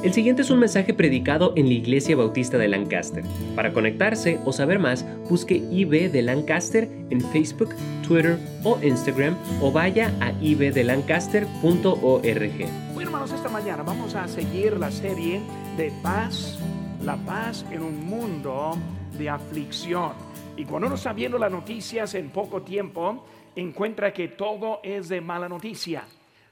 [0.00, 3.24] El siguiente es un mensaje predicado en la Iglesia Bautista de Lancaster.
[3.56, 7.74] Para conectarse o saber más, busque IB de Lancaster en Facebook,
[8.06, 12.94] Twitter o Instagram o vaya a ibdelancaster.org.
[12.94, 15.40] Bueno, hermanos, esta mañana vamos a seguir la serie
[15.76, 16.60] de paz,
[17.04, 18.78] la paz en un mundo
[19.18, 20.12] de aflicción.
[20.56, 23.26] Y cuando uno está viendo las noticias en poco tiempo,
[23.56, 26.04] encuentra que todo es de mala noticia,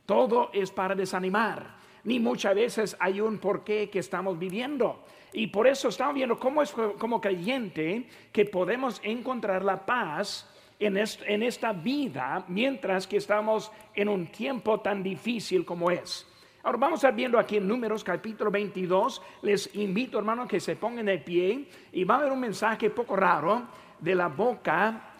[0.05, 1.76] todo es para desanimar
[2.07, 5.05] ni muchas veces hay un porqué que estamos viviendo.
[5.33, 10.97] Y por eso estamos viendo cómo es como creyente que podemos encontrar la paz en,
[10.97, 16.27] en esta vida mientras que estamos en un tiempo tan difícil como es.
[16.63, 19.21] Ahora vamos a estar viendo aquí en Números capítulo 22.
[19.43, 23.17] Les invito, hermano, que se pongan de pie y va a haber un mensaje poco
[23.17, 23.63] raro
[23.99, 25.11] de la boca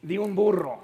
[0.00, 0.80] de un burro.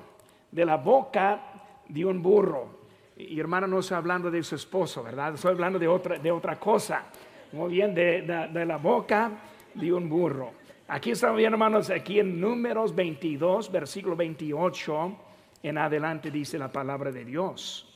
[0.51, 1.41] De la boca
[1.89, 2.78] de un burro.
[3.21, 5.35] Y hermano, no estoy hablando de su esposo, ¿verdad?
[5.35, 7.07] Estoy hablando de otra, de otra cosa.
[7.51, 8.23] Muy bien, de,
[8.65, 9.33] la boca
[9.75, 10.53] de un burro.
[10.87, 15.17] Aquí estamos viendo, hermanos, aquí en Números 22, versículo 28,
[15.65, 17.93] en adelante dice la palabra de Dios.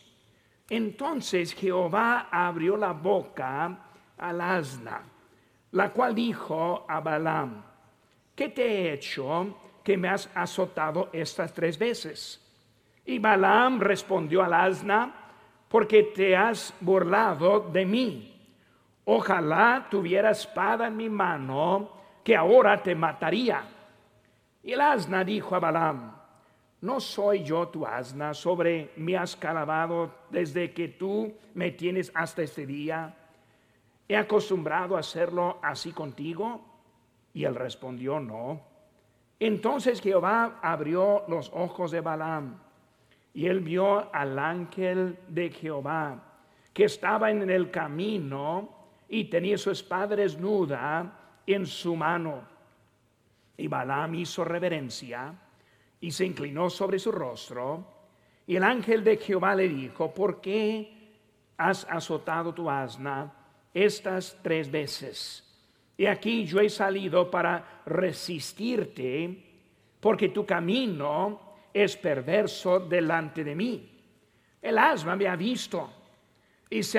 [0.69, 3.79] Entonces Jehová abrió la boca
[4.19, 5.03] al asna,
[5.71, 7.63] la cual dijo a Balaam,
[8.35, 12.42] ¿qué te he hecho que me has azotado estas tres veces?
[13.05, 15.15] Y Balaam respondió al asna,
[15.69, 18.29] porque te has burlado de mí.
[19.05, 21.91] Ojalá tuviera espada en mi mano,
[22.23, 23.65] que ahora te mataría.
[24.63, 26.15] Y el asna dijo a Balaam,
[26.83, 32.43] ¿no soy yo tu asna sobre me has calabado desde que tú me tienes hasta
[32.43, 33.17] este día?
[34.07, 36.61] ¿He acostumbrado a hacerlo así contigo?
[37.35, 38.61] Y él respondió, no.
[39.41, 42.61] Entonces Jehová abrió los ojos de Balaam
[43.35, 46.33] y él vio al ángel de Jehová
[46.73, 48.69] que estaba en el camino
[49.09, 52.43] y tenía su espada desnuda en su mano.
[53.57, 55.35] Y Balaam hizo reverencia
[56.01, 57.87] y se inclinó sobre su rostro.
[58.47, 61.13] Y el ángel de Jehová le dijo, ¿por qué
[61.59, 63.33] has azotado tu asna
[63.73, 65.49] estas tres veces?
[65.97, 69.51] Y aquí yo he salido para resistirte,
[70.01, 73.89] porque tu camino es perverso delante de mí.
[74.61, 75.91] El asma me ha visto
[76.71, 76.99] y se,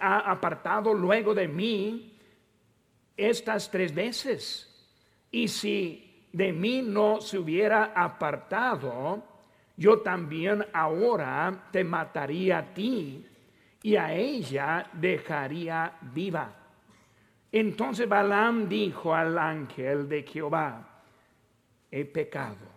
[0.00, 2.18] ha apartado luego de mí
[3.16, 4.64] estas tres veces.
[5.30, 9.22] Y si de mí no se hubiera apartado,
[9.76, 13.24] yo también ahora te mataría a ti
[13.82, 16.52] y a ella dejaría viva.
[17.52, 21.02] Entonces Balaam dijo al ángel de Jehová,
[21.90, 22.67] he pecado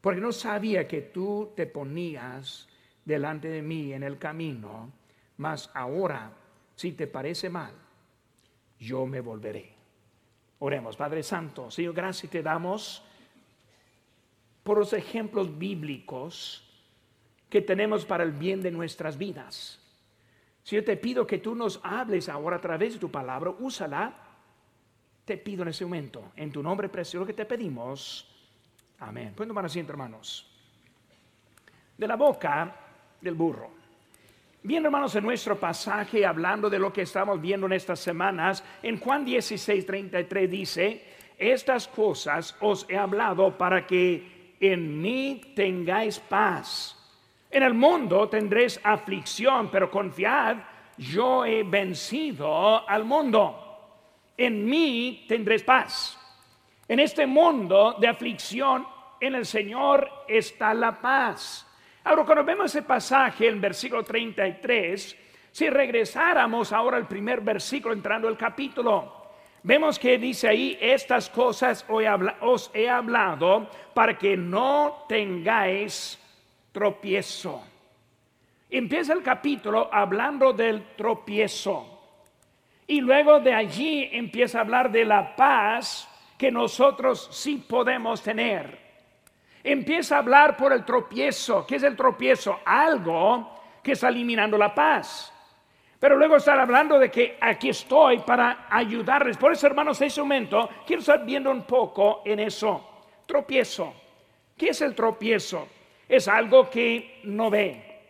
[0.00, 2.68] porque no sabía que tú te ponías
[3.04, 4.90] delante de mí en el camino,
[5.36, 6.32] mas ahora,
[6.74, 7.72] si te parece mal,
[8.78, 9.74] yo me volveré.
[10.60, 13.02] Oremos, Padre Santo, Señor, gracias te damos
[14.62, 16.66] por los ejemplos bíblicos
[17.48, 19.80] que tenemos para el bien de nuestras vidas.
[20.62, 24.14] Si yo te pido que tú nos hables ahora a través de tu palabra, úsala.
[25.24, 28.28] Te pido en ese momento, en tu nombre precioso que te pedimos.
[29.00, 29.32] Amén.
[29.34, 30.46] Pueden tomar asiento, hermanos.
[31.96, 32.76] De la boca
[33.20, 33.70] del burro.
[34.62, 39.00] Bien, hermanos, en nuestro pasaje, hablando de lo que estamos viendo en estas semanas, en
[39.00, 41.04] Juan 16, 33 dice,
[41.38, 46.94] estas cosas os he hablado para que en mí tengáis paz.
[47.50, 50.58] En el mundo tendréis aflicción, pero confiad,
[50.98, 54.34] yo he vencido al mundo.
[54.36, 56.19] En mí tendréis paz.
[56.90, 58.84] En este mundo de aflicción,
[59.20, 61.64] en el Señor está la paz.
[62.02, 65.16] Ahora, cuando vemos ese pasaje en versículo 33,
[65.52, 69.30] si regresáramos ahora al primer versículo entrando el capítulo,
[69.62, 71.86] vemos que dice ahí, estas cosas
[72.40, 76.18] os he hablado para que no tengáis
[76.72, 77.62] tropiezo.
[78.68, 82.00] Empieza el capítulo hablando del tropiezo.
[82.88, 86.09] Y luego de allí empieza a hablar de la paz
[86.40, 88.78] que nosotros sí podemos tener.
[89.62, 91.66] Empieza a hablar por el tropiezo.
[91.66, 92.60] ¿Qué es el tropiezo?
[92.64, 95.30] Algo que está eliminando la paz.
[95.98, 99.36] Pero luego está hablando de que aquí estoy para ayudarles.
[99.36, 103.02] Por eso, hermanos, en ese momento quiero estar viendo un poco en eso.
[103.26, 103.92] Tropiezo.
[104.56, 105.68] ¿Qué es el tropiezo?
[106.08, 108.00] Es algo que no ve.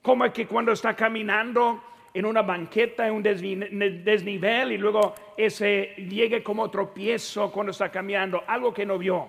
[0.00, 1.84] Como que cuando está caminando
[2.14, 8.44] en una banqueta, en un desnivel y luego ese llegue como tropiezo cuando está caminando,
[8.46, 9.28] algo que no vio.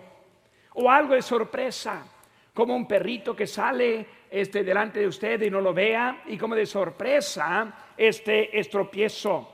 [0.76, 2.06] O algo de sorpresa,
[2.54, 6.54] como un perrito que sale este, delante de usted y no lo vea y como
[6.54, 9.50] de sorpresa este estropiezo.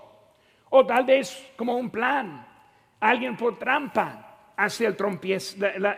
[0.69, 2.45] O tal vez como un plan,
[3.00, 4.95] alguien por trampa hace el,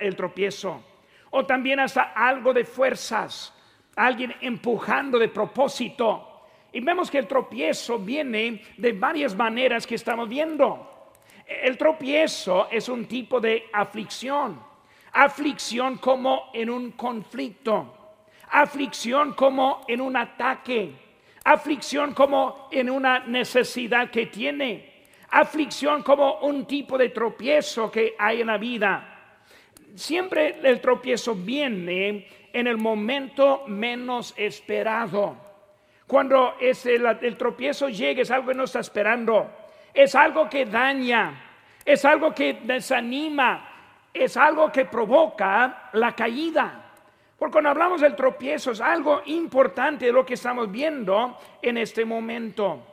[0.01, 0.83] el tropiezo.
[1.31, 3.53] O también hasta algo de fuerzas,
[3.95, 6.32] alguien empujando de propósito.
[6.73, 11.11] Y vemos que el tropiezo viene de varias maneras que estamos viendo.
[11.45, 14.59] El tropiezo es un tipo de aflicción.
[15.11, 18.17] Aflicción como en un conflicto.
[18.49, 20.91] Aflicción como en un ataque.
[21.43, 25.03] Aflicción como en una necesidad que tiene.
[25.29, 29.35] Aflicción como un tipo de tropiezo que hay en la vida.
[29.93, 35.42] Siempre el tropiezo viene en el momento menos esperado.
[36.13, 39.49] Cuando el, tropiezo llega es algo que no está esperando.
[39.91, 41.41] Es algo que daña.
[41.83, 43.67] Es algo que desanima.
[44.13, 46.91] Es algo que provoca la caída.
[47.35, 52.05] Porque cuando hablamos del tropiezo es algo importante de lo que estamos viendo en este
[52.05, 52.85] momento.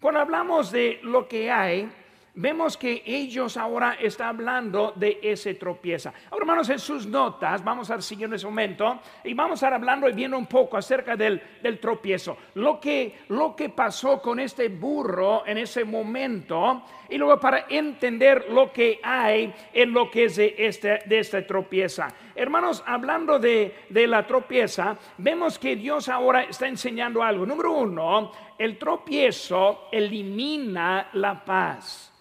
[0.00, 1.88] Cuando hablamos de lo que hay,
[2.34, 6.12] vemos que ellos ahora están hablando de ese tropieza.
[6.30, 9.74] Ahora, hermanos, en sus notas, vamos a seguir en ese momento y vamos a estar
[9.74, 11.40] hablando y viendo un poco acerca del,
[11.80, 12.36] tropiezo.
[12.54, 18.46] Lo que, lo que pasó con este burro en ese momento y luego para entender
[18.50, 22.08] lo que hay en lo que es de, este, de esta tropieza.
[22.34, 27.44] Hermanos, hablando de, de la tropieza, vemos que Dios ahora está enseñando algo.
[27.44, 32.12] Número uno, el tropiezo elimina la paz.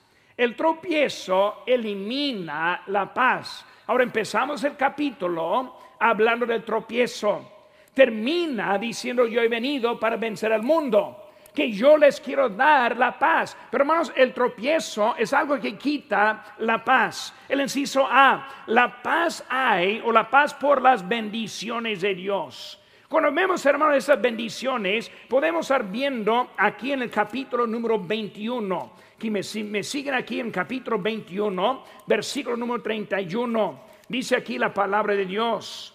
[0.41, 3.63] El tropiezo elimina la paz.
[3.85, 7.67] Ahora empezamos el capítulo hablando del tropiezo.
[7.93, 13.19] Termina diciendo yo he venido para vencer al mundo, que yo les quiero dar la
[13.19, 13.55] paz.
[13.69, 17.35] Pero hermanos, el tropiezo es algo que quita la paz.
[17.47, 22.79] El inciso A, la paz hay o la paz por las bendiciones de Dios.
[23.07, 29.29] Cuando vemos, hermanos, esas bendiciones, podemos estar viendo aquí en el capítulo número 21 que
[29.29, 33.79] me, siguen aquí en capítulo 21, versículo número 31.
[34.09, 35.93] Dice aquí la palabra de Dios.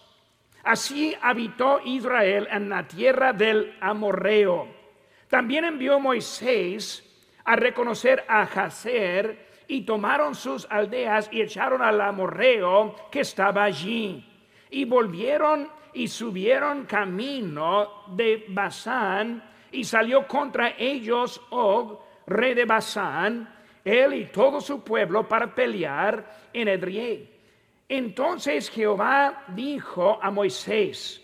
[0.62, 4.69] Así habitó Israel en la tierra del Amorreo.
[5.28, 7.02] También envió Moisés
[7.44, 14.25] a reconocer a Jazer y tomaron sus aldeas y echaron al Amorreo que estaba allí.
[14.70, 19.43] Y volvieron y subieron camino de Basán
[19.73, 23.49] y salió contra ellos Og, rey de Basán,
[23.84, 27.31] él y todo su pueblo para pelear en Edrei.
[27.88, 31.23] Entonces Jehová dijo a Moisés,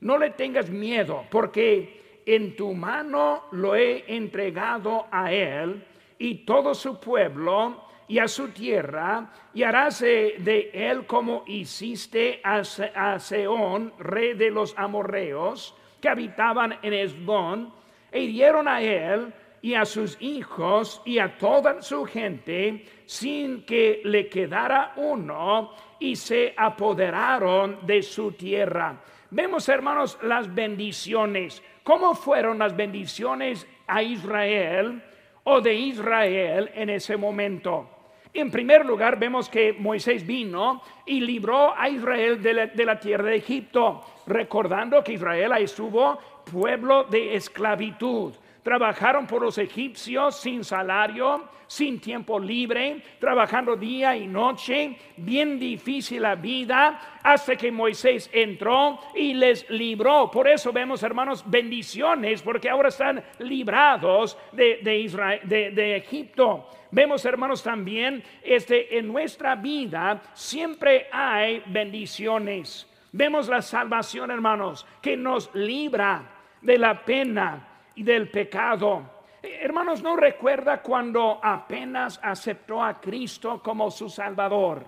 [0.00, 5.84] no le tengas miedo, porque en tu mano lo he entregado a él
[6.18, 13.18] y todo su pueblo y a su tierra, y harás de él como hiciste a,
[13.18, 17.72] Seón, rey de los amorreos, que habitaban en Esbón,
[18.10, 19.32] e hirieron a él
[19.62, 25.70] y a sus hijos y a toda su gente sin que le quedara uno
[26.00, 29.00] y se apoderaron de su tierra.
[29.30, 31.62] Vemos, hermanos, las bendiciones.
[31.84, 35.02] ¿Cómo fueron las bendiciones a Israel
[35.44, 37.88] o de Israel en ese momento?
[38.34, 43.36] En primer lugar, vemos que Moisés vino y libró a Israel de la, tierra de
[43.36, 46.18] Egipto, recordando que Israel ahí estuvo
[46.50, 48.32] pueblo de esclavitud.
[48.62, 56.22] Trabajaron por los egipcios sin salario, sin tiempo libre, trabajando día y noche, bien difícil
[56.22, 60.30] la vida, hasta que Moisés entró y les libró.
[60.30, 66.68] Por eso vemos, hermanos, bendiciones, porque ahora están librados de, de, Egipto.
[66.90, 72.86] Vemos, hermanos, también este, en nuestra vida siempre hay bendiciones.
[73.10, 79.22] Vemos la salvación, hermanos, que nos libra de la pena del pecado.
[79.42, 84.84] Hermanos, ¿no recuerda cuando apenas aceptó a Cristo como su Salvador?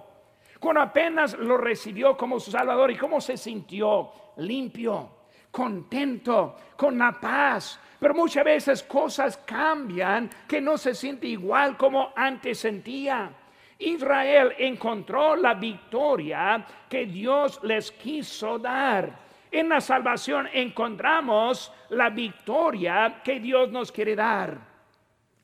[0.61, 5.11] Cuando apenas lo recibió como su Salvador y cómo se sintió limpio,
[5.51, 7.79] contento, con la paz.
[7.99, 13.31] Pero muchas veces cosas cambian que no se siente igual como antes sentía.
[13.79, 19.24] Israel encontró la victoria que Dios les quiso dar.
[19.55, 24.59] En la salvación encontramos la victoria que Dios nos quiere dar.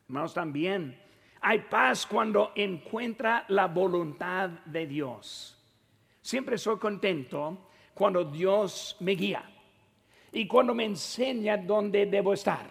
[0.09, 1.01] Hermanos, también
[1.41, 5.57] hay paz cuando encuentra la voluntad de Dios.
[6.21, 9.49] Siempre soy contento cuando Dios me guía
[10.33, 12.67] y cuando me enseña dónde debo estar.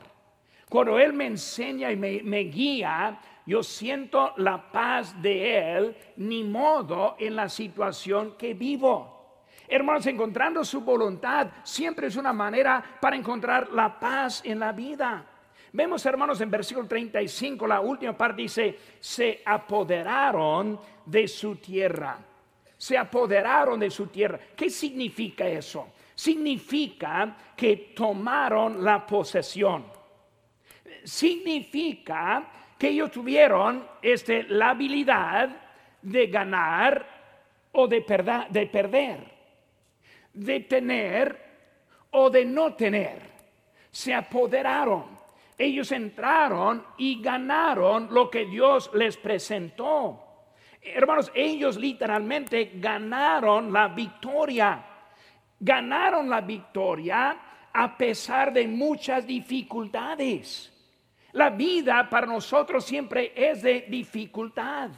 [0.68, 6.44] Cuando Él me enseña y me, me guía, yo siento la paz de Él, ni
[6.44, 9.19] modo en la situación que vivo.
[9.72, 15.24] Hermanos, encontrando su voluntad siempre es una manera para encontrar la paz en la vida.
[15.72, 22.18] Vemos, hermanos, en versículo 35, la última parte dice, se apoderaron de su tierra.
[22.76, 24.40] Se apoderaron de su tierra.
[24.56, 25.90] ¿Qué significa eso?
[26.16, 29.86] Significa que tomaron la posesión.
[31.04, 35.50] Significa que ellos tuvieron este, la habilidad
[36.02, 37.06] de ganar
[37.74, 38.00] o de,
[38.50, 39.39] de perder,
[40.34, 41.50] de tener
[42.12, 43.22] o de no tener.
[43.92, 45.20] Se apoderaron
[45.60, 50.24] ellos entraron y ganaron lo que Dios les presentó.
[50.82, 54.86] Hermanos, ellos literalmente ganaron la victoria.
[55.60, 57.38] Ganaron la victoria
[57.74, 60.72] a pesar de muchas dificultades.
[61.34, 64.92] La vida para nosotros siempre es de dificultad.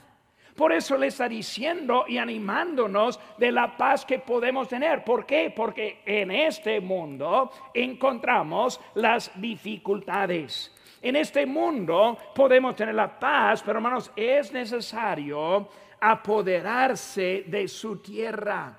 [0.61, 5.03] Por eso le está diciendo y animándonos de la paz que podemos tener.
[5.03, 5.49] ¿Por qué?
[5.49, 10.71] Porque en este mundo encontramos las dificultades.
[11.01, 15.67] En este mundo podemos tener la paz, pero hermanos, es necesario
[15.99, 18.71] apoderarse de su tierra,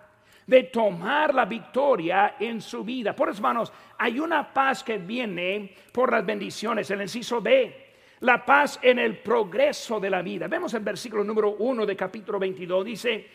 [0.46, 3.12] de tomar la victoria en su vida.
[3.12, 6.88] Por eso, hermanos, hay una paz que viene por las bendiciones.
[6.92, 7.81] El inciso B
[8.22, 10.46] la paz en el progreso de la vida.
[10.46, 13.26] Vemos el versículo número 1 de capítulo 22, dice,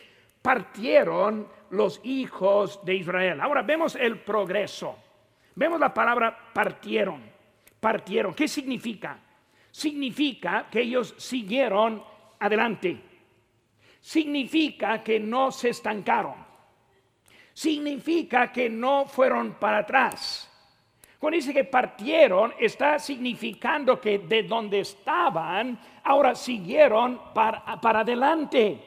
[0.42, 3.42] partieron los hijos de Israel.
[3.42, 4.98] Ahora vemos el progreso.
[5.56, 7.22] Vemos la palabra partieron.
[7.80, 8.34] Partieron.
[8.34, 9.20] ¿Qué significa?
[9.70, 12.02] Significa que ellos siguieron
[12.40, 12.98] adelante.
[14.00, 16.36] Significa que no se estancaron.
[17.54, 20.50] Significa que no fueron para atrás
[21.20, 28.80] cuando dice que partieron, está significando que de donde estaban, ahora siguieron para, adelante.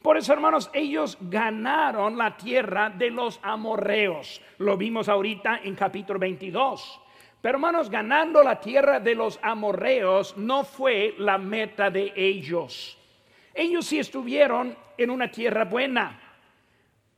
[0.00, 4.40] Por eso, hermanos, ellos ganaron la tierra de los amorreos.
[4.58, 7.00] Lo vimos ahorita en capítulo 22.
[7.42, 12.96] Pero, hermanos, ganando la tierra de los amorreos no fue la meta de ellos.
[13.52, 16.18] Ellos sí estuvieron en una tierra buena,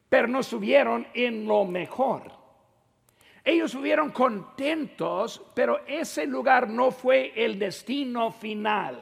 [0.08, 2.35] pero no estuvieron en lo mejor.
[3.46, 9.00] Ellos estuvieron contentos, pero ese lugar no fue el destino final.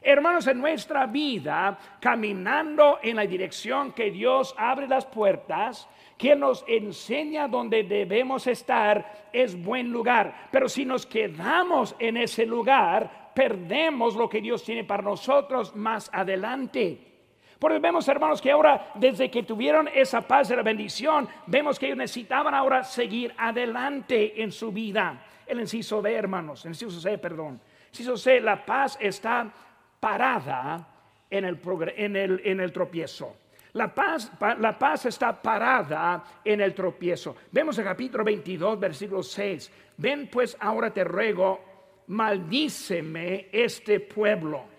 [0.00, 6.64] Hermanos, en nuestra vida, caminando en la dirección que Dios abre las puertas, que nos
[6.68, 10.46] enseña dónde debemos estar, es buen lugar.
[10.52, 16.08] Pero si nos quedamos en ese lugar, perdemos lo que Dios tiene para nosotros más
[16.12, 17.15] adelante.
[17.58, 21.86] Porque vemos, hermanos, que ahora, desde que tuvieron esa paz de la bendición, vemos que
[21.86, 25.24] ellos necesitaban ahora seguir adelante en su vida.
[25.46, 27.60] El inciso B, hermanos, el inciso C, perdón.
[27.84, 29.50] El inciso C, la paz está
[29.98, 30.86] parada
[31.30, 31.58] en el,
[31.96, 33.36] en el, en el tropiezo.
[33.72, 37.36] La paz, la paz está parada en el tropiezo.
[37.52, 39.72] Vemos el capítulo 22, versículo 6.
[39.98, 44.75] Ven pues ahora te ruego, maldíceme este pueblo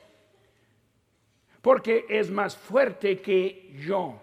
[1.67, 4.17] porque es más fuerte que yo.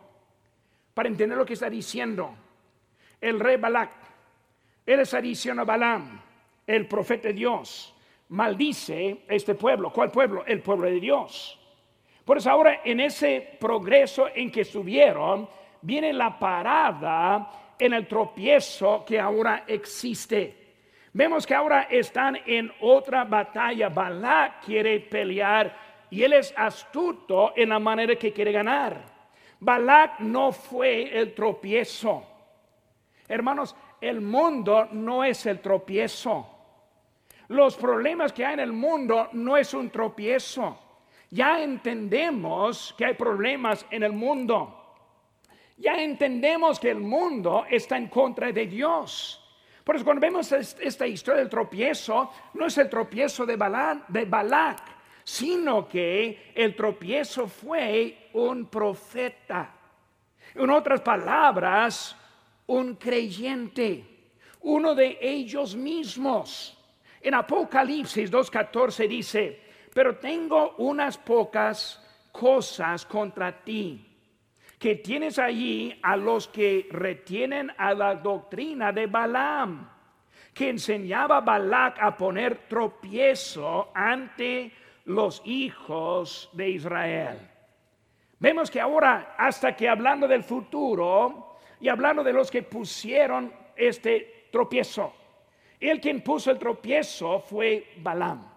[0.95, 2.35] Para entender lo que está diciendo,
[3.21, 3.91] el rey Balak,
[4.87, 6.23] él está diciendo a Balaam,
[6.67, 7.95] el profeta de Dios,
[8.31, 9.93] maldice este pueblo.
[9.93, 10.43] ¿Cuál pueblo?
[10.47, 11.61] El pueblo de Dios.
[12.25, 15.47] Por eso ahora en ese progreso en que estuvieron,
[15.83, 20.65] viene la parada en el tropiezo que ahora existe.
[21.13, 23.91] Vemos que ahora están en otra batalla.
[23.91, 25.84] Balak quiere pelear
[26.15, 29.05] y él es astuto en la manera que quiere ganar.
[29.59, 32.25] Balak no fue el tropiezo.
[33.27, 36.49] Hermanos, el mundo no es el tropiezo.
[37.49, 40.79] Los problemas que hay en el mundo no es un tropiezo.
[41.31, 44.95] Ya entendemos que hay problemas en el mundo.
[45.79, 49.41] Ya entendemos que el mundo está en contra de Dios.
[49.83, 54.25] Por eso cuando vemos esta historia del tropiezo, no es el tropiezo de Balak, de
[54.27, 54.94] Balak
[55.25, 59.75] sino que el tropiezo fue un profeta.
[60.55, 62.17] En otras palabras,
[62.67, 64.05] un creyente,
[64.61, 66.79] uno de ellos mismos.
[67.21, 69.61] En Apocalipsis 2.14 dice,
[69.93, 72.01] pero tengo unas pocas
[72.31, 74.05] cosas contra ti,
[74.79, 79.89] que tienes allí a los que retienen a la doctrina de Balaam,
[80.53, 84.73] que enseñaba a Balac a poner tropiezo ante
[85.05, 87.39] los hijos de Israel.
[88.39, 94.49] Vemos que ahora, hasta que hablando del futuro y hablando de los que pusieron este
[94.51, 95.15] tropiezo,
[95.81, 98.53] el quien puso el tropiezo fue Balaam.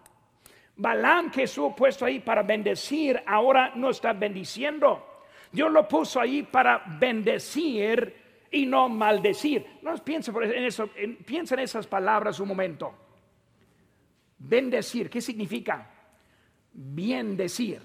[0.76, 5.24] Balaam que estuvo puesto ahí para bendecir, ahora no está bendiciendo.
[5.50, 9.66] Dios lo puso ahí para bendecir y no maldecir.
[9.82, 10.88] No piensa en eso,
[11.26, 12.94] piensa en esas palabras un momento.
[14.38, 15.97] Bendecir, ¿qué significa?
[16.80, 17.82] Bien decir.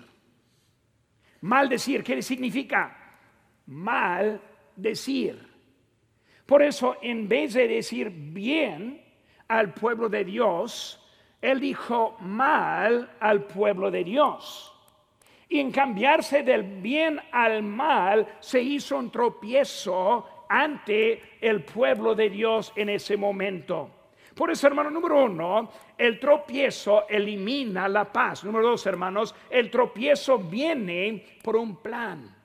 [1.42, 2.96] Maldecir, ¿qué significa?
[3.66, 4.40] Mal
[4.76, 5.36] decir.
[6.46, 9.04] Por eso, en vez de decir bien
[9.48, 11.04] al pueblo de Dios,
[11.42, 14.72] él dijo mal al pueblo de Dios.
[15.50, 22.30] Y en cambiarse del bien al mal se hizo un tropiezo ante el pueblo de
[22.30, 24.02] Dios en ese momento.
[24.36, 28.44] Por eso, hermano, número uno, el tropiezo elimina la paz.
[28.44, 32.36] Número dos, hermanos, el tropiezo viene por un plan.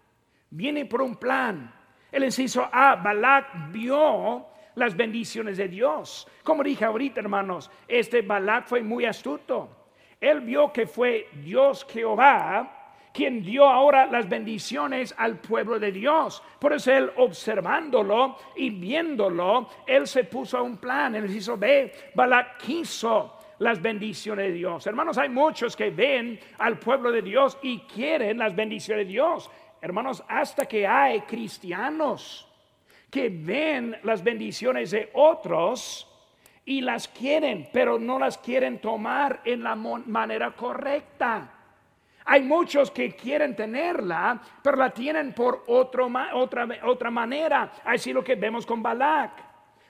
[0.50, 1.74] Viene por un plan.
[2.12, 6.28] El inciso A, Balak vio las bendiciones de Dios.
[6.42, 9.68] Como dije ahorita, hermanos, este Balak fue muy astuto.
[10.20, 12.77] Él vio que fue Dios Jehová
[13.12, 16.42] quien dio ahora las bendiciones al pueblo de Dios.
[16.58, 21.14] Por eso él observándolo y viéndolo, él se puso a un plan.
[21.14, 24.86] Él hizo, ve, Balak quiso las bendiciones de Dios.
[24.86, 29.50] Hermanos, hay muchos que ven al pueblo de Dios y quieren las bendiciones de Dios.
[29.80, 32.48] Hermanos, hasta que hay cristianos
[33.10, 36.06] que ven las bendiciones de otros
[36.64, 41.57] y las quieren, pero no las quieren tomar en la manera correcta.
[42.30, 47.72] Hay muchos que quieren tenerla, pero la tienen por otro, otra, otra manera.
[47.82, 49.32] Así lo que vemos con Balak.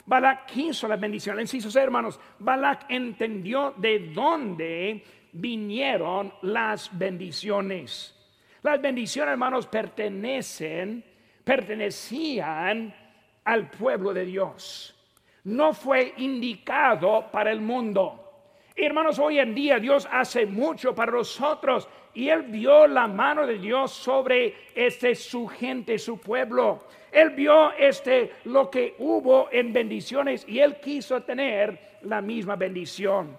[0.06, 1.44] Balak quiso la bendición.
[1.48, 8.14] sus hermanos, Balak entendió de dónde vinieron las bendiciones.
[8.62, 11.04] Las bendiciones, hermanos, pertenecen,
[11.42, 12.94] pertenecían
[13.42, 14.94] al pueblo de Dios.
[15.42, 18.28] No fue indicado para el mundo.
[18.76, 23.58] Hermanos, hoy en día Dios hace mucho para nosotros y él vio la mano de
[23.58, 26.80] Dios sobre este su gente, su pueblo.
[27.12, 33.38] Él vio este lo que hubo en bendiciones y él quiso tener la misma bendición.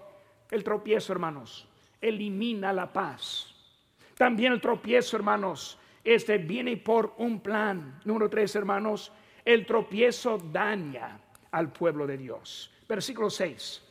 [0.50, 1.68] El tropiezo, hermanos,
[2.00, 3.54] elimina la paz.
[4.16, 8.00] También el tropiezo, hermanos, este viene por un plan.
[8.06, 9.12] Número tres, hermanos,
[9.44, 12.72] el tropiezo daña al pueblo de Dios.
[12.88, 13.82] Versículo 6.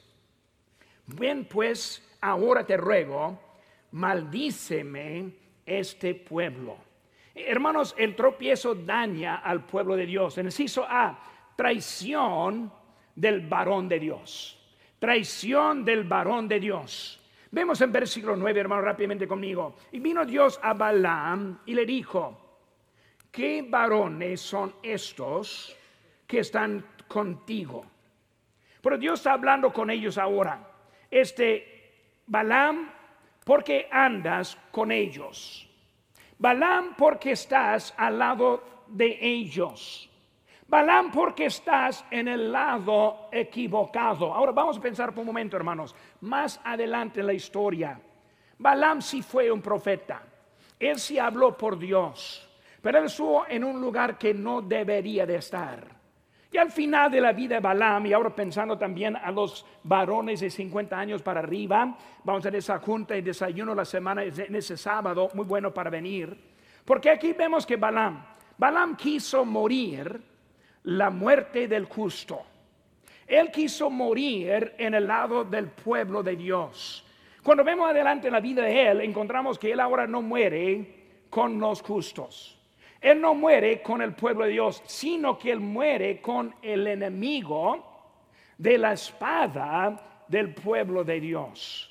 [1.05, 3.48] Ven pues, ahora te ruego,
[3.91, 5.33] maldíceme
[5.65, 6.77] este pueblo.
[7.33, 10.37] Hermanos, el tropiezo daña al pueblo de Dios.
[10.37, 11.19] En el inciso A,
[11.55, 12.71] traición
[13.15, 14.55] del varón de Dios.
[14.99, 17.19] Traición del varón de Dios.
[17.51, 19.75] Vemos en versículo 9, hermano, rápidamente conmigo.
[19.91, 22.59] Y vino Dios a Balaam y le dijo,
[23.31, 25.75] ¿qué varones son estos
[26.27, 27.85] que están contigo?
[28.81, 30.65] Pero Dios está hablando con ellos ahora.
[31.09, 32.91] Este Balaam
[33.43, 35.67] porque andas con ellos.
[36.37, 40.09] Balaam porque estás al lado de ellos.
[40.67, 44.33] Balaam porque estás en el lado equivocado.
[44.33, 47.99] Ahora vamos a pensar por un momento, hermanos, más adelante en la historia.
[48.57, 50.21] Balaam sí fue un profeta.
[50.79, 52.47] Él sí habló por Dios,
[52.81, 55.98] pero él estuvo en un lugar que no debería de estar.
[56.51, 60.39] Y al final de la vida de Balaam, y ahora pensando también a los varones
[60.39, 64.75] de 50 años para arriba, vamos a esa junta y desayuno la semana en ese
[64.75, 66.35] sábado, muy bueno para venir,
[66.83, 68.23] porque aquí vemos que Balaam,
[68.57, 70.19] Balaam quiso morir
[70.83, 72.41] la muerte del justo.
[73.27, 77.05] Él quiso morir en el lado del pueblo de Dios.
[77.43, 81.81] Cuando vemos adelante la vida de él, encontramos que él ahora no muere con los
[81.83, 82.58] justos.
[83.01, 87.85] Él no muere con el pueblo de Dios, sino que Él muere con el enemigo
[88.57, 91.85] de la espada del pueblo de Dios.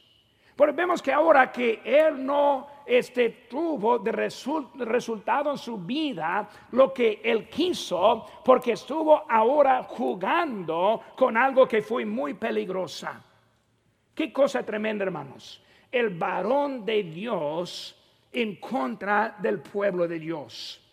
[0.54, 6.92] Pero vemos que ahora que Él no este, tuvo de resultado en su vida lo
[6.92, 13.22] que Él quiso, porque estuvo ahora jugando con algo que fue muy peligrosa.
[14.14, 15.62] Qué cosa tremenda, hermanos.
[15.92, 17.94] El varón de Dios
[18.32, 20.87] en contra del pueblo de Dios.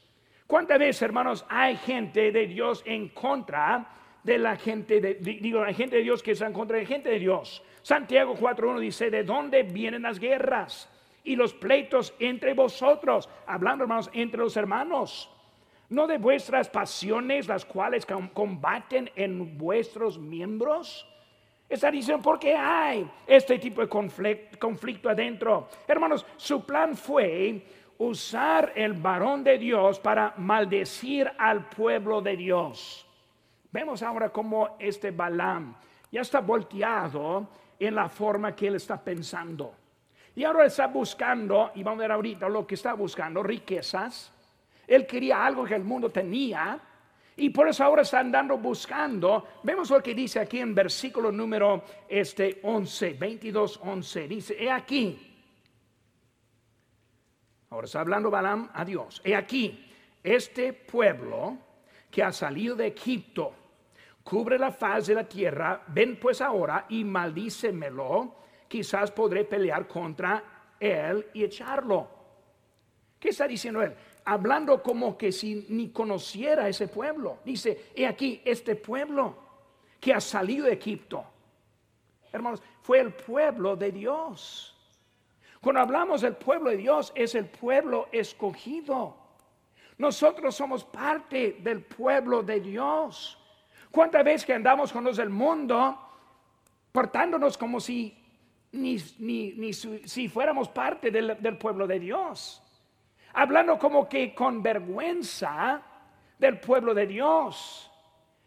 [0.47, 3.89] ¿Cuántas veces, hermanos, hay gente de Dios en contra
[4.23, 7.09] de la gente de, digo, la gente de Dios que está en contra de gente
[7.09, 7.63] de Dios?
[7.81, 10.89] Santiago 4.1 dice, ¿de dónde vienen las guerras
[11.23, 13.27] y los pleitos entre vosotros?
[13.47, 15.31] Hablando, hermanos, entre los hermanos.
[15.89, 21.07] ¿No de vuestras pasiones las cuales combaten en vuestros miembros?
[21.67, 25.69] Está diciendo, ¿por qué hay este tipo de conflicto, conflicto adentro?
[25.87, 27.63] Hermanos, su plan fue
[27.97, 33.05] usar el varón de Dios para maldecir al pueblo de Dios.
[33.71, 35.75] Vemos ahora cómo este Balaam
[36.11, 39.73] ya está volteado en la forma que él está pensando.
[40.35, 44.31] Y ahora está buscando, y vamos a ver ahorita lo que está buscando, riquezas.
[44.87, 46.79] Él quería algo que el mundo tenía.
[47.37, 49.45] Y por eso ahora están dando buscando.
[49.63, 54.27] Vemos lo que dice aquí en versículo número este 11, 22, 11.
[54.27, 55.34] Dice, he aquí.
[57.75, 59.21] Ahora está hablando Balaam a Dios.
[59.21, 59.85] He aquí,
[60.23, 61.57] este pueblo
[62.09, 63.51] que ha salido de Egipto
[64.23, 65.83] cubre la faz de la tierra.
[65.87, 68.35] Ven pues ahora y maldícemelo.
[68.69, 72.07] Quizás podré pelear contra él y echarlo.
[73.19, 73.93] ¿Qué está diciendo él?
[74.23, 77.39] hablando como que si ni conociera ese pueblo.
[77.43, 79.35] Dice, he aquí este pueblo
[79.99, 81.25] que ha salido de Egipto.
[82.31, 84.74] Hermanos, fue el pueblo de Dios.
[85.65, 89.17] Cuando hablamos del pueblo de Dios, es el pueblo escogido.
[89.97, 93.35] Nosotros somos parte del pueblo de Dios.
[93.89, 95.99] ¿Cuántas veces que andamos con los del mundo
[96.91, 98.15] portándonos como si
[98.73, 98.99] ni,
[99.73, 102.61] si, fuéramos parte del pueblo de Dios?
[103.33, 105.81] hablando como que con vergüenza
[106.37, 107.91] del pueblo de Dios.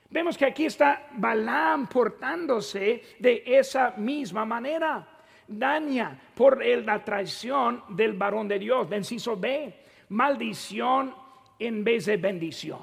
[0.08, 5.17] Vemos que aquí está Balaam portándose de esa misma manera.
[5.48, 8.88] Daña por la traición del varón de Dios.
[8.88, 9.74] Venciso B.
[10.10, 11.14] Maldición
[11.58, 12.82] en vez de bendición.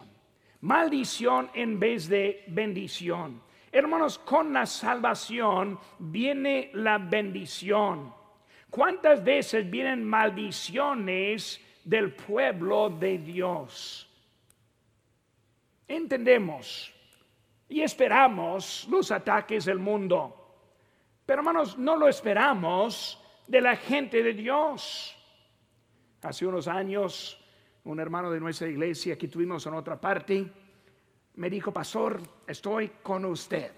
[0.62, 3.42] Maldición en vez de bendición.
[3.72, 8.14] Hermanos, con la salvación viene la bendición.
[8.70, 14.10] ¿Cuántas veces vienen maldiciones del pueblo de Dios.
[15.88, 16.92] Entendemos
[17.70, 20.45] y esperamos los ataques del mundo,
[21.26, 25.16] pero hermanos, no lo esperamos de la gente de Dios.
[26.22, 27.40] Hace unos años,
[27.84, 30.52] un hermano de nuestra iglesia que tuvimos en otra parte,
[31.36, 33.72] me dijo, pastor, estoy con usted.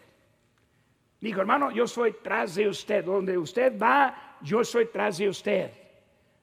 [1.20, 3.04] Dijo, hermano, yo soy tras de usted.
[3.04, 5.72] Donde usted va, yo soy tras de usted.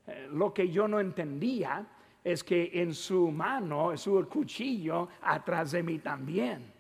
[0.07, 1.87] Eh, lo que yo no entendía
[2.23, 6.73] es que en su mano, su cuchillo atrás de mí también.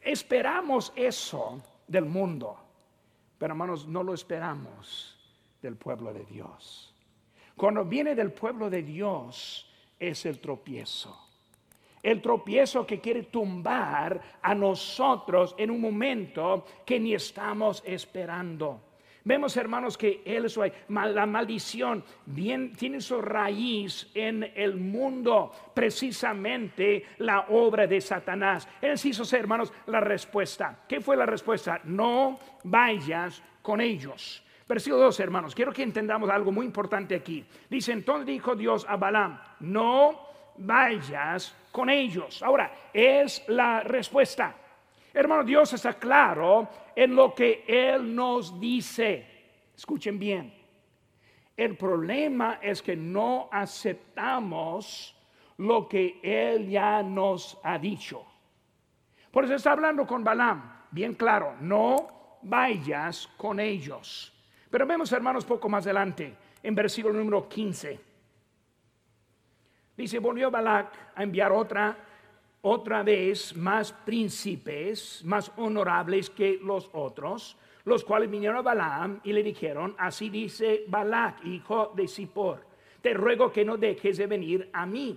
[0.00, 2.58] Esperamos eso del mundo,
[3.38, 5.16] pero hermanos, no lo esperamos
[5.60, 6.94] del pueblo de Dios.
[7.56, 11.18] Cuando viene del pueblo de Dios es el tropiezo.
[12.02, 18.80] El tropiezo que quiere tumbar a nosotros en un momento que ni estamos esperando.
[19.26, 20.46] Vemos, hermanos, que él,
[20.88, 28.68] la maldición bien, tiene su raíz en el mundo, precisamente la obra de Satanás.
[28.80, 30.84] Él hizo, hermanos, la respuesta.
[30.88, 31.80] ¿Qué fue la respuesta?
[31.82, 34.44] No vayas con ellos.
[34.68, 37.44] Versículo 2, hermanos, quiero que entendamos algo muy importante aquí.
[37.68, 40.20] Dice, entonces dijo Dios a Balaam, no
[40.58, 42.44] vayas con ellos.
[42.44, 44.54] Ahora, es la respuesta.
[45.16, 49.26] Hermano, Dios está claro en lo que Él nos dice.
[49.74, 50.52] Escuchen bien.
[51.56, 55.16] El problema es que no aceptamos
[55.56, 58.26] lo que Él ya nos ha dicho.
[59.30, 64.34] Por eso está hablando con Balaam, bien claro, no vayas con ellos.
[64.68, 68.00] Pero vemos, hermanos, poco más adelante, en versículo número 15.
[69.96, 71.96] Dice, volvió Balac a enviar otra
[72.68, 79.32] otra vez más príncipes, más honorables que los otros, los cuales vinieron a Balaam y
[79.32, 82.66] le dijeron, así dice Balac, hijo de Zippor,
[83.00, 85.16] te ruego que no dejes de venir a mí,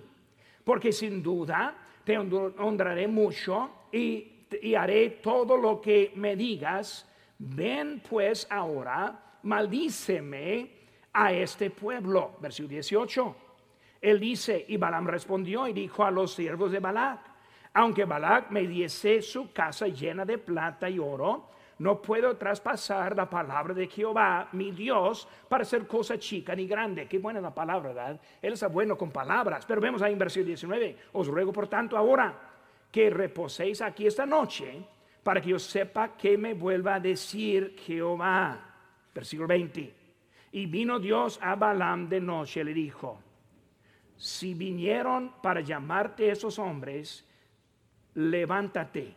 [0.62, 4.46] porque sin duda te honraré mucho y,
[4.78, 7.08] haré todo lo que me digas.
[7.36, 10.70] Ven pues ahora, maldíceme
[11.12, 12.36] a este pueblo.
[12.40, 13.36] Versículo 18.
[14.00, 17.29] Él dice, y Balaam respondió y dijo a los siervos de Balac,
[17.74, 23.30] aunque Balac me diese su casa llena de plata y oro, no puedo traspasar la
[23.30, 27.08] palabra de Jehová, mi Dios, para hacer cosa chica ni grande.
[27.08, 28.20] Qué buena la palabra, ¿verdad?
[28.42, 29.64] Él está bueno con palabras.
[29.64, 30.96] Pero vemos ahí en versículo 19.
[31.12, 32.38] Os ruego, por tanto, ahora
[32.92, 34.84] que reposéis aquí esta noche,
[35.22, 38.60] para que yo sepa que me vuelva a decir Jehová.
[39.14, 39.94] Versículo 20.
[40.52, 43.20] Y vino Dios a Balaam de noche le dijo,
[44.16, 47.26] si vinieron para llamarte esos hombres,
[48.14, 49.14] levántate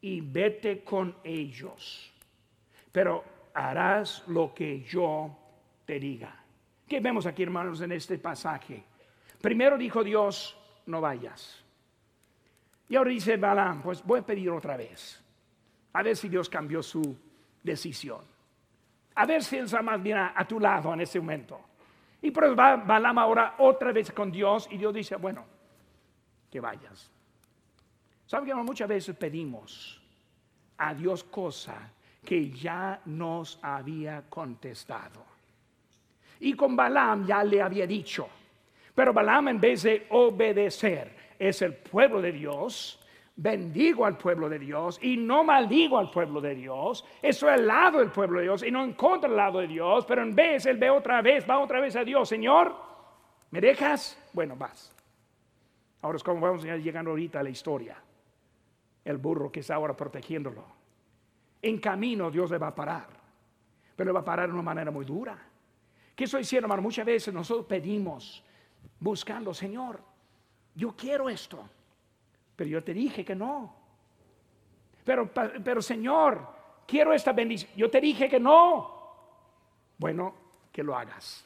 [0.00, 2.12] y vete con ellos,
[2.90, 3.24] pero
[3.54, 5.36] harás lo que yo
[5.84, 6.34] te diga.
[6.86, 8.82] ¿Qué vemos aquí, hermanos, en este pasaje?
[9.40, 11.62] Primero dijo Dios, no vayas.
[12.88, 15.22] Y ahora dice Balaam, pues voy a pedir otra vez.
[15.92, 17.16] A ver si Dios cambió su
[17.62, 18.20] decisión.
[19.14, 21.60] A ver si Él está más bien a, tu lado en ese momento.
[22.22, 25.44] Y por eso va Balaam ahora otra vez con Dios y Dios dice, bueno,
[26.50, 27.10] que vayas.
[28.30, 30.00] ¿Saben que muchas veces pedimos
[30.78, 31.90] a Dios cosa
[32.24, 35.24] que ya nos había contestado?
[36.38, 38.28] Y con Balaam ya le había dicho.
[38.94, 44.60] Pero Balaam en vez de obedecer, es el pueblo de Dios, bendigo al pueblo de
[44.60, 47.04] Dios y no maldigo al pueblo de Dios.
[47.20, 50.06] Estoy al lado del pueblo de Dios y no en contra del lado de Dios,
[50.06, 52.28] pero en vez él ve otra vez, va otra vez a Dios.
[52.28, 52.76] Señor,
[53.50, 54.16] ¿me dejas?
[54.32, 54.94] Bueno, vas.
[56.00, 58.00] Ahora es como vamos llegando ahorita a la historia.
[59.04, 60.64] El burro que está ahora protegiéndolo.
[61.62, 63.08] En camino Dios le va a parar,
[63.96, 65.38] pero le va a parar de una manera muy dura.
[66.14, 66.82] ¿Qué estoy diciendo, hermano?
[66.82, 68.44] Muchas veces nosotros pedimos,
[68.98, 70.00] buscando, Señor,
[70.74, 71.68] yo quiero esto
[72.60, 73.74] pero yo te dije que no.
[75.02, 76.46] Pero, pero Señor,
[76.86, 77.70] quiero esta bendición.
[77.74, 79.16] Yo te dije que no.
[79.96, 80.34] Bueno,
[80.70, 81.42] que lo hagas.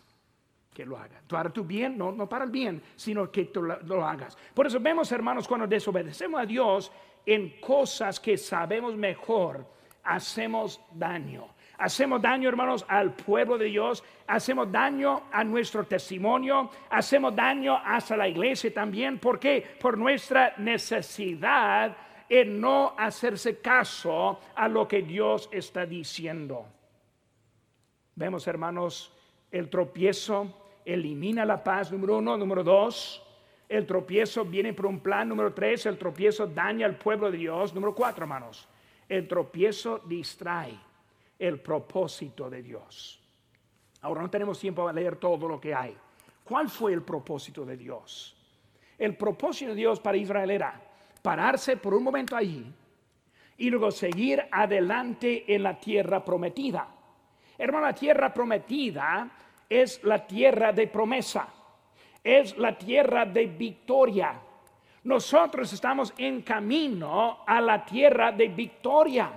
[0.73, 1.23] Que lo hagas.
[1.29, 4.37] Para tu bien, no, no para el bien, sino que tú lo, lo hagas.
[4.53, 6.91] Por eso vemos, hermanos, cuando desobedecemos a Dios
[7.27, 9.67] en cosas que sabemos mejor,
[10.03, 11.49] hacemos daño.
[11.77, 18.17] Hacemos daño, hermanos, al pueblo de Dios, hacemos daño a nuestro testimonio, hacemos daño hasta
[18.17, 19.19] la iglesia también.
[19.19, 19.77] ¿Por qué?
[19.81, 21.97] Por nuestra necesidad
[22.29, 26.67] en no hacerse caso a lo que Dios está diciendo.
[28.15, 29.13] Vemos, hermanos,
[29.51, 32.37] el tropiezo elimina la paz, número uno.
[32.37, 33.24] Número dos,
[33.75, 35.29] el tropiezo viene por un plan.
[35.29, 37.75] Número tres, el tropiezo daña al pueblo de Dios.
[37.75, 38.69] Número cuatro, hermanos,
[39.09, 40.79] el tropiezo distrae
[41.39, 43.21] el propósito de Dios.
[44.03, 45.97] Ahora no tenemos tiempo para leer todo lo que hay.
[46.45, 48.37] ¿Cuál fue el propósito de Dios?
[48.99, 50.81] El propósito de Dios para Israel era
[51.23, 52.71] pararse por un momento allí
[53.57, 56.87] y luego seguir adelante en la tierra prometida.
[57.57, 59.31] Hermano, la tierra prometida
[59.69, 61.49] es la tierra de promesa,
[62.25, 64.41] es la tierra de victoria.
[65.05, 69.31] Nosotros estamos en camino a la tierra de victoria.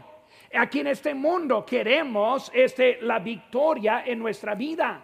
[0.54, 5.02] Aquí en este mundo queremos este, la victoria en nuestra vida.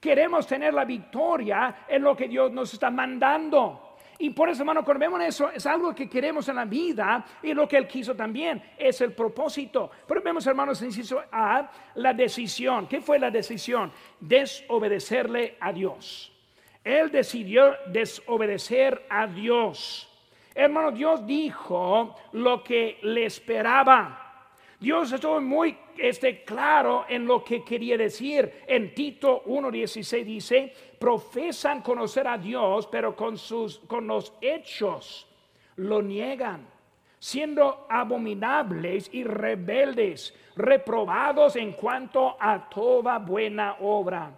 [0.00, 3.92] Queremos tener la victoria en lo que Dios nos está mandando.
[4.18, 7.54] Y por eso, hermano, cuando vemos eso, es algo que queremos en la vida y
[7.54, 9.90] lo que Él quiso también, es el propósito.
[10.06, 12.88] Pero vemos, hermanos, inciso A, la decisión.
[12.88, 13.92] ¿Qué fue la decisión?
[14.18, 16.31] Desobedecerle a Dios.
[16.84, 20.08] Él decidió desobedecer a Dios.
[20.54, 24.18] Hermano, Dios dijo lo que le esperaba.
[24.78, 28.62] Dios estuvo muy este, claro en lo que quería decir.
[28.66, 35.28] En Tito 1.16 dice, profesan conocer a Dios, pero con, sus, con los hechos
[35.76, 36.66] lo niegan,
[37.18, 44.32] siendo abominables y rebeldes, reprobados en cuanto a toda buena obra.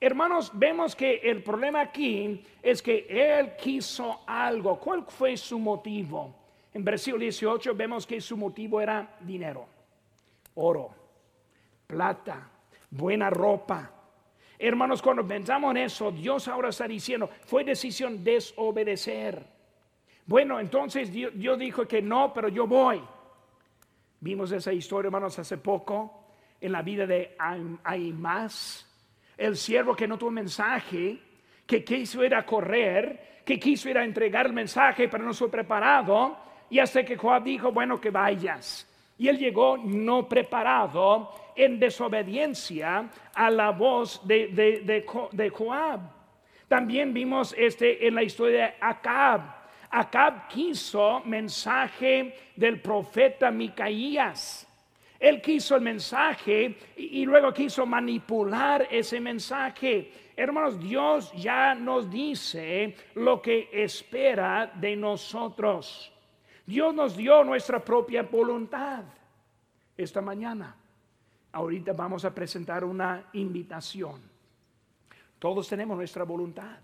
[0.00, 4.78] Hermanos, vemos que el problema aquí es que Él quiso algo.
[4.78, 6.34] ¿Cuál fue su motivo?
[6.72, 9.78] En versículo 18 vemos que su motivo era dinero
[10.58, 10.90] oro,
[11.86, 12.50] plata,
[12.90, 13.90] buena ropa.
[14.58, 19.46] Hermanos, cuando pensamos en eso, Dios ahora está diciendo, fue decisión desobedecer.
[20.26, 23.00] Bueno, entonces Dios, dijo que no, pero yo voy.
[24.20, 26.24] Vimos esa historia, hermanos, hace poco
[26.60, 27.36] en la vida de
[28.14, 28.87] más
[29.38, 31.18] el siervo que no tuvo mensaje,
[31.64, 35.50] que quiso ir a correr, que quiso ir a entregar el mensaje, pero no fue
[35.50, 36.36] preparado.
[36.68, 38.86] Y hasta que Joab dijo, bueno, que vayas.
[39.16, 44.48] Y él llegó no preparado en desobediencia a la voz de,
[45.32, 46.00] de, Joab.
[46.68, 49.40] También vimos este en la historia de Acab.
[49.90, 54.67] Acab quiso mensaje del profeta Micaías.
[55.18, 60.12] Él quiso el mensaje y, luego quiso manipular ese mensaje.
[60.36, 66.12] Hermanos, Dios ya nos dice lo que espera de nosotros.
[66.64, 69.02] Dios nos dio nuestra propia voluntad
[69.96, 70.76] esta mañana.
[71.50, 74.20] Ahorita vamos a presentar una invitación.
[75.40, 76.78] Todos tenemos nuestra voluntad.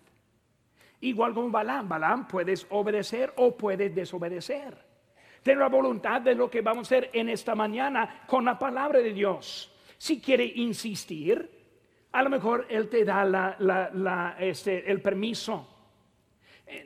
[1.03, 4.93] Igual como Balaam, Balaam puedes obedecer o puedes desobedecer.
[5.44, 8.98] Ten la voluntad de lo que vamos a hacer en esta mañana con la palabra
[8.98, 9.72] de Dios.
[9.96, 11.48] Si quiere insistir,
[12.11, 15.68] a lo mejor Él te da este, el permiso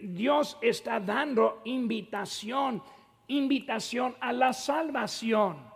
[0.01, 2.83] Dios está dando invitación,
[3.29, 5.69] invitación a la salvación.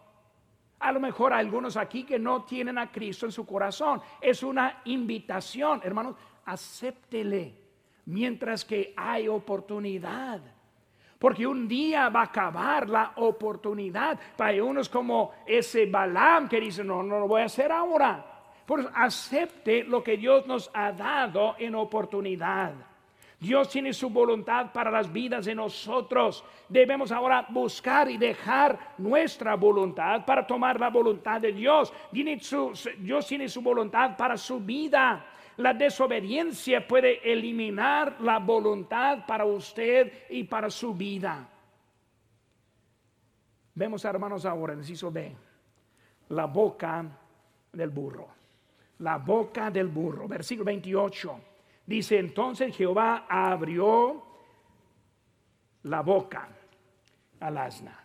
[0.81, 4.03] A lo mejor algunos aquí que no tienen a Cristo en su corazón.
[4.21, 7.55] Es una invitación, hermanos, acéptele
[8.07, 10.41] mientras que hay oportunidad.
[11.23, 14.19] Porque un día va a acabar la oportunidad.
[14.37, 18.27] Para unos como ese Balaam que dice, no, no lo voy a hacer ahora.
[18.67, 22.73] Por acepte lo que Dios nos ha dado en oportunidad.
[23.39, 26.43] Dios tiene su voluntad para las vidas de nosotros.
[26.69, 31.93] Debemos ahora buscar y dejar nuestra voluntad para tomar la voluntad de Dios.
[32.11, 35.25] Dios tiene su voluntad para su vida.
[35.59, 41.49] La desobediencia puede eliminar la voluntad para usted y para su vida.
[43.75, 45.35] Vemos, hermanos, ahora, inciso B,
[46.31, 47.05] la boca
[47.73, 48.29] del burro.
[48.99, 50.29] La boca del burro.
[50.29, 51.41] Versículo 28.
[51.87, 54.23] Dice, entonces Jehová abrió
[55.83, 56.49] la boca
[57.41, 57.99] al asna.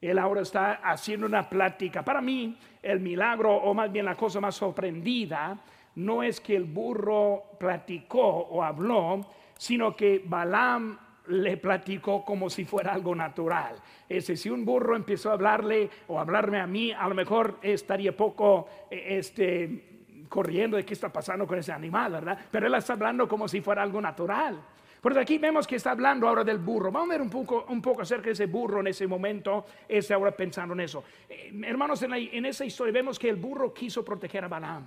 [0.00, 2.04] Él ahora está haciendo una plática.
[2.04, 5.58] Para mí, el milagro, o más bien la cosa más sorprendida,
[5.96, 9.20] no es que el burro platicó o habló,
[9.56, 13.76] sino que Balaam le platicó como si fuera algo natural.
[14.08, 18.16] Ese, si un burro empezó a hablarle o hablarme a mí, a lo mejor estaría
[18.16, 22.38] poco eh, este, corriendo de qué está pasando con ese animal, ¿verdad?
[22.50, 24.60] Pero él está hablando como si fuera algo natural.
[25.02, 26.92] Por aquí vemos que está hablando ahora del burro.
[26.92, 29.66] Vamos a ver un poco, un poco acerca de ese burro en ese momento.
[29.88, 31.02] Está ahora pensando en eso.
[31.28, 34.86] Eh, hermanos, en, esa historia vemos que el burro quiso proteger a Balaam.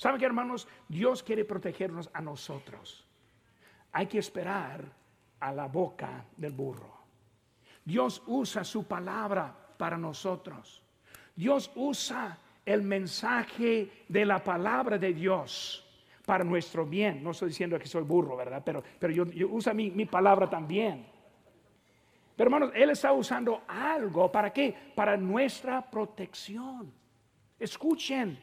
[0.00, 0.66] ¿Saben qué, hermanos?
[0.88, 3.06] Dios quiere protegernos a nosotros.
[3.92, 4.82] Hay que esperar
[5.38, 6.90] a la boca del burro.
[7.84, 10.82] Dios usa su palabra para nosotros.
[11.36, 15.86] Dios usa el mensaje de la palabra de Dios
[16.24, 17.22] para nuestro bien.
[17.22, 18.62] No estoy diciendo que soy burro, ¿verdad?
[18.64, 21.04] Pero, pero yo, usa mi, mi palabra también.
[22.34, 24.32] Pero hermanos, Él está usando algo.
[24.32, 24.74] ¿Para qué?
[24.94, 26.90] Para nuestra protección.
[27.58, 28.38] Escuchen,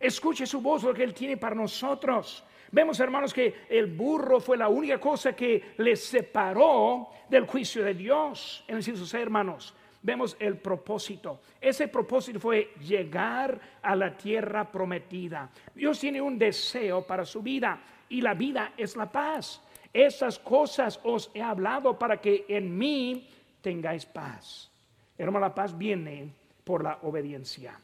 [0.00, 2.44] escuche su voz, lo que Él tiene para nosotros.
[2.70, 7.94] Vemos, hermanos, que el burro fue la única cosa que le separó del juicio de
[7.94, 8.64] Dios.
[8.68, 11.40] En el sus hermanos, vemos el propósito.
[11.60, 15.50] Ese propósito fue llegar a la tierra prometida.
[15.74, 19.62] Dios tiene un deseo para su vida y la vida es la paz.
[19.92, 23.28] Esas cosas os he hablado para que en mí
[23.62, 24.70] tengáis paz.
[25.16, 26.30] Hermano, la paz viene
[26.64, 27.80] por la obediencia.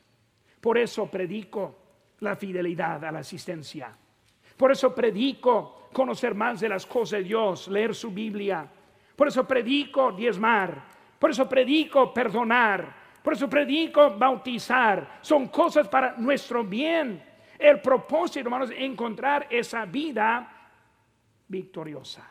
[0.61, 1.84] Por eso predico
[2.25, 3.97] la fidelidad a la asistencia
[4.57, 8.69] por eso predico conocer más de las cosas de Dios, leer su Biblia.
[9.17, 10.83] Por eso predico diezmar.
[11.19, 13.05] Por eso predico perdonar.
[13.23, 15.19] Por eso predico bautizar.
[15.23, 17.23] Son cosas para nuestro bien.
[17.59, 20.51] El propósito, hermanos, es encontrar esa vida
[21.49, 22.29] victoriosa.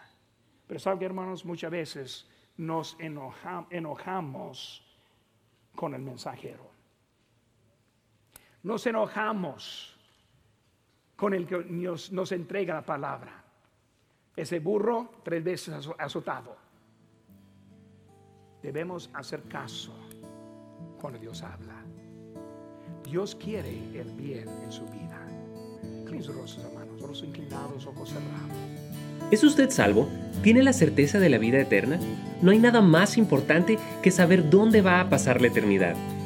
[0.68, 4.86] Pero saben hermanos, muchas veces nos enojamos
[5.76, 6.73] con el mensajero.
[8.64, 9.94] Nos enojamos
[11.16, 13.44] con el que Dios nos entrega la palabra.
[14.36, 16.56] Ese burro tres veces azotado.
[18.62, 19.94] Debemos hacer caso
[21.00, 21.84] cuando Dios habla.
[23.04, 25.20] Dios quiere el bien en su vida.
[27.24, 27.88] inclinados.
[29.30, 30.08] ¿Es usted salvo?
[30.42, 32.00] ¿Tiene la certeza de la vida eterna?
[32.42, 35.96] No hay nada más importante que saber dónde va a pasar la eternidad.